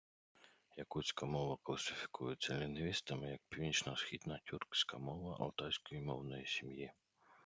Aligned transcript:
Якутська 0.77 1.25
мова 1.25 1.57
класифікується 1.63 2.59
лінгвістами 2.59 3.31
як 3.31 3.41
північно-східна 3.49 4.39
тюркська 4.45 4.97
мова 4.97 5.37
алтайської 5.39 6.01
мовної 6.01 6.45
сім'ї. 6.47 6.91